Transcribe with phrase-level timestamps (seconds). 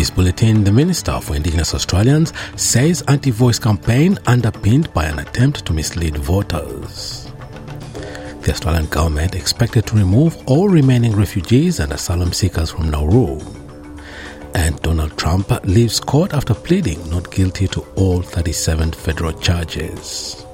[0.00, 5.74] this bulletin, the Minister for Indigenous Australians says anti-voice campaign underpinned by an attempt to
[5.74, 7.30] mislead voters.
[8.40, 13.40] The Australian government expected to remove all remaining refugees and asylum seekers from Nauru.
[14.54, 20.46] And Donald Trump leaves court after pleading not guilty to all 37 federal charges.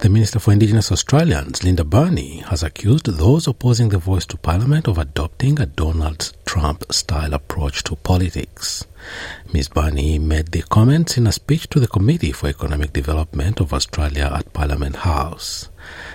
[0.00, 4.88] The Minister for Indigenous Australians, Linda Burney, has accused those opposing the voice to Parliament
[4.88, 8.86] of adopting a Donald Trump style approach to politics.
[9.52, 9.68] Ms.
[9.68, 14.32] Burney made the comments in a speech to the Committee for Economic Development of Australia
[14.34, 15.68] at Parliament House.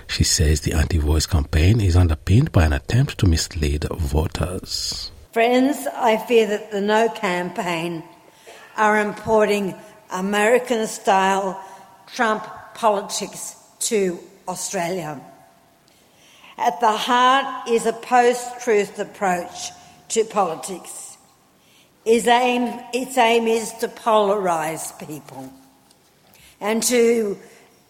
[0.08, 5.12] She says the anti voice campaign is underpinned by an attempt to mislead voters.
[5.32, 8.04] Friends, I fear that the No campaign
[8.78, 9.76] are importing
[10.12, 11.64] American style
[12.08, 15.22] Trump politics to Australia.
[16.58, 19.72] At the heart is a post truth approach
[20.10, 21.18] to politics.
[22.06, 25.52] Its aim, its aim is to polarise people
[26.62, 27.38] and to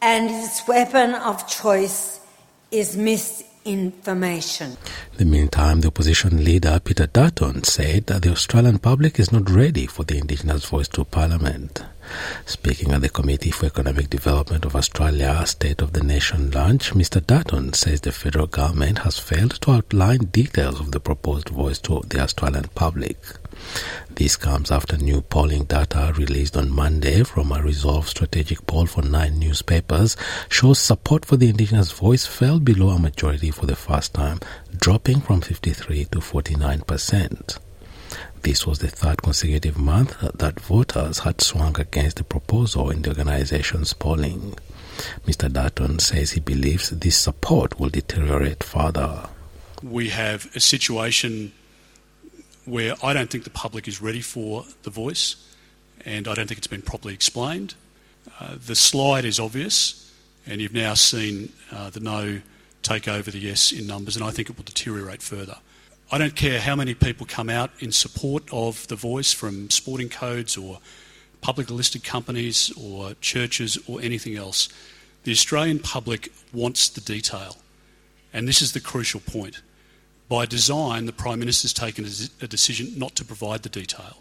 [0.02, 2.19] and its weapon of choice
[2.71, 2.95] is
[3.66, 4.77] misinformation.
[5.13, 9.49] In the meantime, the opposition leader Peter Dutton said that the Australian public is not
[9.49, 11.83] ready for the Indigenous voice to Parliament.
[12.45, 17.25] Speaking at the Committee for Economic Development of Australia State of the Nation lunch, Mr.
[17.25, 22.03] Dutton says the federal government has failed to outline details of the proposed voice to
[22.08, 23.17] the Australian public.
[24.09, 29.02] This comes after new polling data released on Monday from a Resolve strategic poll for
[29.02, 30.16] nine newspapers
[30.50, 34.39] shows support for the Indigenous voice fell below a majority for the first time,
[34.78, 37.59] dropping from 53 to 49 percent.
[38.42, 43.10] This was the third consecutive month that voters had swung against the proposal in the
[43.10, 44.55] organization's polling.
[45.26, 45.52] Mr.
[45.52, 49.27] Dutton says he believes this support will deteriorate further.
[49.82, 51.54] We have a situation
[52.65, 55.36] where I don't think the public is ready for the voice,
[56.03, 57.76] and I don't think it's been properly explained.
[58.39, 60.14] Uh, the slide is obvious,
[60.45, 62.42] and you've now seen uh, the no
[62.81, 65.58] take over the yes in numbers, and I think it will deteriorate further.
[66.11, 70.09] I don't care how many people come out in support of the voice from sporting
[70.09, 70.80] codes or
[71.42, 74.70] public listed companies or churches or anything else.
[75.23, 77.58] The Australian public wants the detail.
[78.32, 79.61] And this is the crucial point.
[80.27, 82.05] By design, the Prime Minister's taken
[82.41, 84.17] a decision not to provide the detail.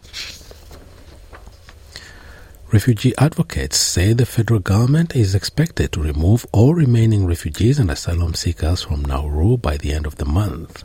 [2.71, 8.33] Refugee advocates say the federal government is expected to remove all remaining refugees and asylum
[8.33, 10.83] seekers from Nauru by the end of the month.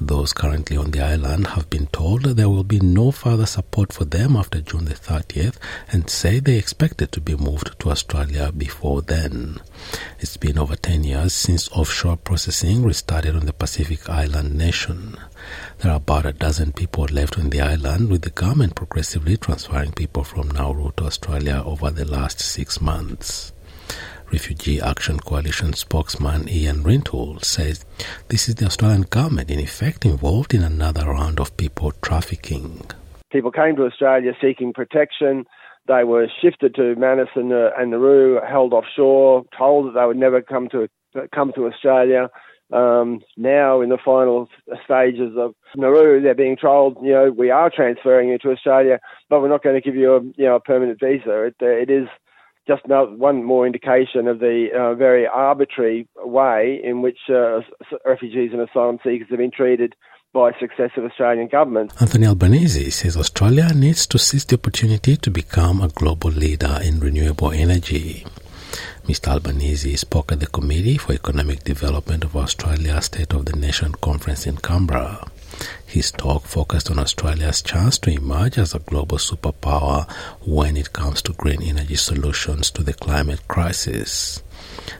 [0.00, 4.04] Those currently on the island have been told there will be no further support for
[4.04, 5.56] them after June the 30th
[5.90, 9.58] and say they expected to be moved to Australia before then.
[10.18, 15.16] It's been over 10 years since offshore processing restarted on the Pacific island nation.
[15.78, 19.92] There are about a dozen people left on the island, with the government progressively transferring
[19.92, 23.52] people from Nauru to Australia over the last six months.
[24.32, 27.84] Refugee Action Coalition spokesman Ian Rintoul says
[28.28, 32.80] this is the Australian government in effect involved in another round of people trafficking.
[33.30, 35.44] People came to Australia seeking protection.
[35.86, 40.40] They were shifted to Manus and, and Nauru, held offshore, told that they would never
[40.40, 40.88] come to
[41.34, 42.30] come to Australia.
[42.72, 44.48] Um, now, in the final
[44.82, 49.42] stages of Nauru, they're being told, you know, we are transferring you to Australia, but
[49.42, 51.42] we're not going to give you a, you know, a permanent visa.
[51.42, 52.08] It, it is
[52.66, 57.60] just one more indication of the uh, very arbitrary way in which uh,
[58.04, 59.94] refugees and asylum seekers have been treated
[60.32, 61.94] by successive Australian governments.
[62.00, 67.00] Anthony Albanese says Australia needs to seize the opportunity to become a global leader in
[67.00, 68.24] renewable energy.
[69.06, 69.32] Mr.
[69.32, 74.46] Albanese spoke at the Committee for Economic Development of Australia State of the Nation conference
[74.46, 75.26] in Canberra.
[75.86, 80.08] His talk focused on Australia's chance to emerge as a global superpower
[80.46, 84.40] when it comes to green energy solutions to the climate crisis.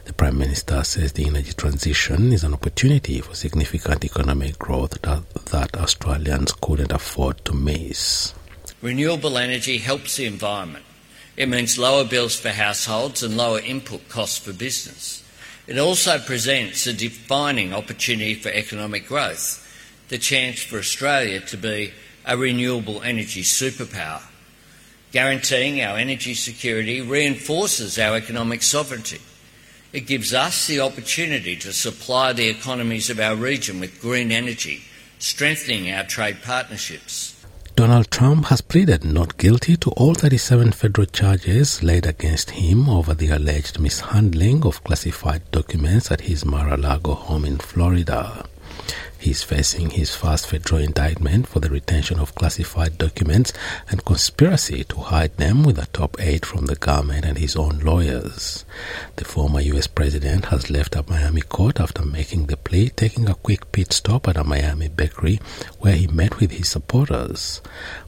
[0.03, 5.29] The Prime Minister says the energy transition is an opportunity for significant economic growth that,
[5.45, 8.33] that Australians couldn't afford to miss.
[8.81, 10.83] Renewable energy helps the environment.
[11.35, 15.23] It means lower bills for households and lower input costs for business.
[15.65, 19.61] It also presents a defining opportunity for economic growth
[20.09, 21.91] the chance for Australia to be
[22.25, 24.21] a renewable energy superpower.
[25.11, 29.21] Guaranteeing our energy security reinforces our economic sovereignty.
[29.91, 34.83] It gives us the opportunity to supply the economies of our region with green energy,
[35.19, 37.42] strengthening our trade partnerships.
[37.75, 43.15] Donald Trump has pleaded not guilty to all 37 federal charges laid against him over
[43.15, 48.45] the alleged mishandling of classified documents at his Mar-a-Lago home in Florida.
[49.23, 53.53] He is facing his first federal indictment for the retention of classified documents
[53.89, 57.79] and conspiracy to hide them with a top aide from the government and his own
[57.79, 58.65] lawyers.
[59.15, 59.87] The former U.S.
[59.87, 64.27] president has left a Miami court after making the plea, taking a quick pit stop
[64.27, 65.39] at a Miami bakery
[65.79, 67.61] where he met with his supporters.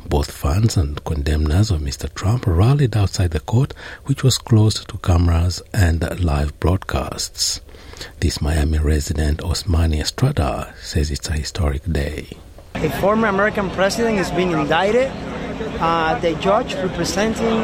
[0.06, 2.14] Both fans and condemners of Mr.
[2.14, 3.74] Trump rallied outside the court,
[4.04, 7.62] which was closed to cameras and live broadcasts.
[8.20, 12.28] This Miami resident, Osmani Estrada, says it's a historic day.
[12.76, 15.12] A former American president is being indicted.
[15.80, 17.62] Uh, the judge representing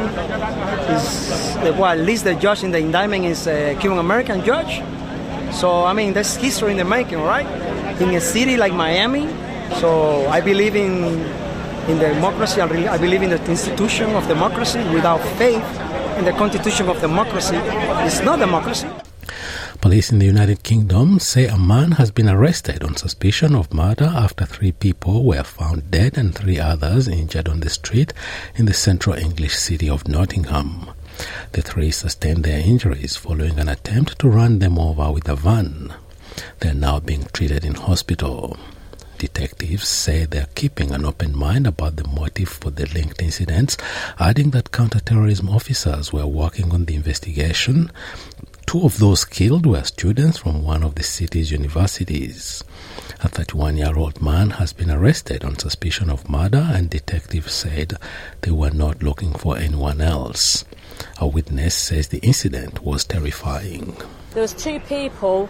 [0.96, 4.82] is, well, at least the judge in the indictment is a Cuban American judge.
[5.54, 7.46] So, I mean, that's history in the making, right?
[8.00, 9.28] In a city like Miami.
[9.80, 11.04] So, I believe in,
[11.90, 12.62] in democracy.
[12.62, 14.80] I believe in the institution of democracy.
[14.94, 15.64] Without faith
[16.18, 17.58] in the constitution of democracy,
[18.06, 18.88] it's not democracy.
[19.82, 24.06] Police in the United Kingdom say a man has been arrested on suspicion of murder
[24.06, 28.14] after three people were found dead and three others injured on the street
[28.54, 30.92] in the central English city of Nottingham.
[31.54, 35.92] The three sustained their injuries following an attempt to run them over with a van.
[36.60, 38.58] They are now being treated in hospital.
[39.18, 43.78] Detectives say they are keeping an open mind about the motive for the linked incidents,
[44.20, 47.92] adding that counterterrorism officers were working on the investigation
[48.66, 52.64] Two of those killed were students from one of the city's universities.
[53.24, 57.98] A 31 year old man has been arrested on suspicion of murder, and detectives said
[58.42, 60.64] they were not looking for anyone else.
[61.20, 63.98] A witness says the incident was terrifying.
[64.32, 65.50] There was two people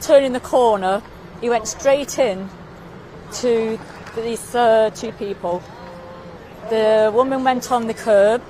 [0.00, 1.02] turning the corner.
[1.40, 2.48] He went straight in
[3.34, 3.78] to
[4.16, 5.62] these uh, two people.
[6.70, 8.42] The woman went on the curb.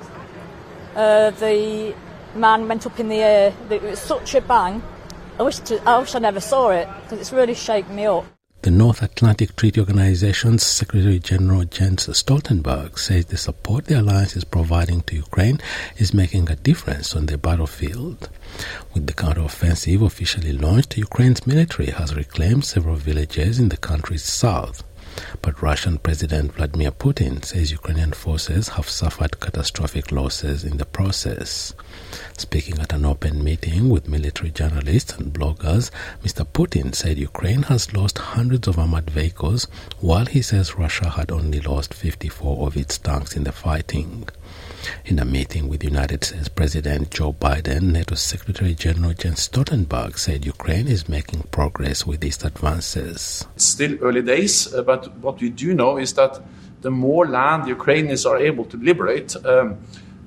[0.95, 1.93] Uh, the
[2.35, 3.53] man went up in the uh, air.
[3.69, 4.81] It was such a bang.
[5.39, 8.25] I wish, to, I wish I never saw it because it's really shaken me up.
[8.61, 14.43] The North Atlantic Treaty Organization's Secretary General Jens Stoltenberg says the support the alliance is
[14.43, 15.59] providing to Ukraine
[15.97, 18.27] is making a difference on the battlefield.
[18.95, 24.83] With the counteroffensive officially launched, Ukraine's military has reclaimed several villages in the country's south.
[25.41, 31.73] But Russian President Vladimir Putin says Ukrainian forces have suffered catastrophic losses in the process.
[32.37, 35.89] Speaking at an open meeting with military journalists and bloggers,
[36.23, 36.45] Mr.
[36.45, 39.67] Putin said Ukraine has lost hundreds of armored vehicles,
[39.99, 44.27] while he says Russia had only lost 54 of its tanks in the fighting.
[45.05, 50.45] In a meeting with United States President Joe Biden, NATO Secretary General Jens Stoltenberg said
[50.45, 53.45] Ukraine is making progress with its advances.
[53.55, 56.41] It's still early days, uh, but what we do know is that
[56.81, 59.77] the more land Ukrainians are able to liberate, um,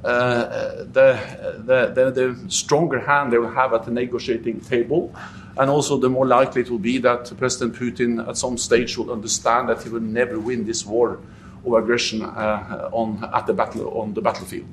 [0.04, 1.18] uh, the,
[1.64, 5.14] the, the, the, stronger hand they will have at the negotiating table.
[5.56, 9.12] And also, the more likely it will be that President Putin at some stage will
[9.12, 11.18] understand that he will never win this war
[11.64, 14.66] of aggression uh, on, at the, battle, on the battlefield.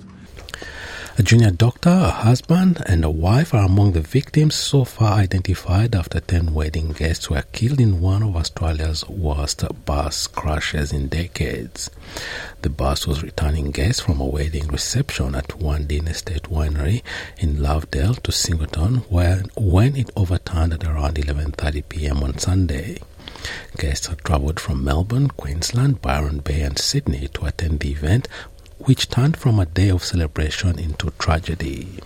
[1.18, 5.96] A junior doctor, a husband, and a wife are among the victims so far identified
[5.96, 11.89] after 10 wedding guests were killed in one of Australia's worst bus crashes in decades.
[12.63, 17.01] The bus was returning guests from a wedding reception at Wandin Estate Winery
[17.38, 22.24] in Lovedale to Singleton when, when it overturned at around 11.30 p.m.
[22.24, 22.98] on Sunday.
[23.78, 28.28] Guests had travelled from Melbourne, Queensland, Byron Bay, and Sydney to attend the event,
[28.80, 32.00] which turned from a day of celebration into tragedy.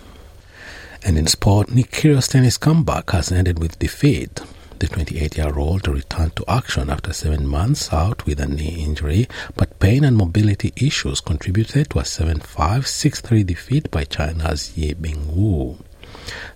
[1.02, 4.40] And in sport, Nick Kyrgios' tennis comeback has ended with defeat.
[4.78, 10.04] The 28-year-old returned to action after seven months out with a knee injury, but pain
[10.04, 15.76] and mobility issues contributed to a 7-5, 6-3 defeat by China's Yibing Wu.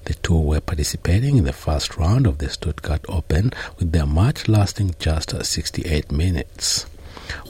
[0.04, 4.48] The two were participating in the first round of the Stuttgart Open, with their match
[4.48, 6.86] lasting just 68 minutes.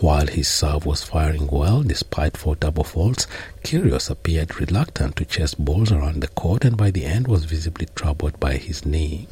[0.00, 3.26] While his serve was firing well despite four double faults,
[3.64, 7.86] Kyrgios appeared reluctant to chase balls around the court and by the end was visibly
[7.96, 9.26] troubled by his knee.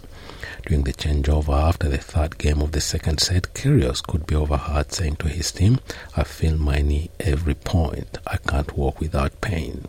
[0.67, 4.93] During the changeover after the third game of the second set, Kyrgios could be overheard
[4.93, 5.79] saying to his team,
[6.17, 8.19] I feel my knee every point.
[8.27, 9.87] I can't walk without pain.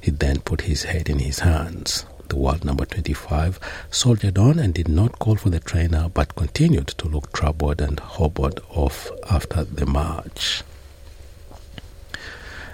[0.00, 3.60] He then put his head in his hands the world number 25,
[3.90, 8.00] soldiered on and did not call for the trainer but continued to look troubled and
[8.00, 10.62] hobbled off after the march.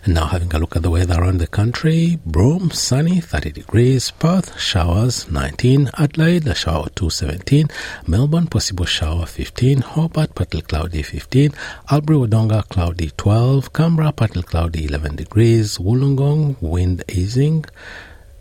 [0.06, 2.20] And now having a look at the weather around the country.
[2.24, 4.12] Broome, sunny, 30 degrees.
[4.12, 5.90] Perth, showers, 19.
[5.98, 7.66] Adelaide, a shower 2, 17.
[8.06, 9.80] Melbourne, possible shower, 15.
[9.80, 11.52] Hobart, partly cloudy, 15.
[11.90, 13.72] Albury, Wodonga, cloudy, 12.
[13.72, 15.78] Canberra, partly cloudy, 11 degrees.
[15.78, 17.64] Wollongong, wind easing.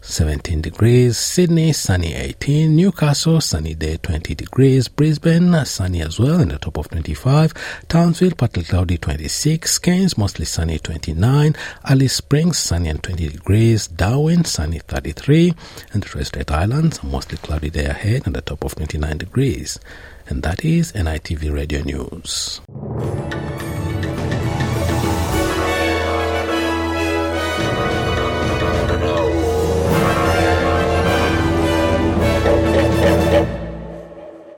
[0.06, 1.18] 17 degrees.
[1.18, 2.76] Sydney, sunny 18.
[2.76, 4.88] Newcastle, sunny day 20 degrees.
[4.88, 7.54] Brisbane, sunny as well in the top of 25.
[7.88, 9.80] Townsville, partly cloudy 26.
[9.80, 11.56] Cairns, mostly sunny 29.
[11.84, 13.88] Alice Springs, sunny and 20 degrees.
[13.88, 15.54] Darwin, sunny 33.
[15.92, 19.80] And the Torres Strait Islands, mostly cloudy day ahead in the top of 29 degrees.
[20.28, 22.62] And that is NITV Radio News.